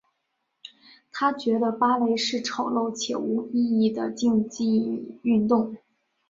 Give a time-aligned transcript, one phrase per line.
[1.11, 5.75] 她觉得芭蕾是丑陋且无意义的竞技运动。